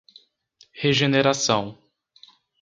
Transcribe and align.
Regeneração 0.81 1.77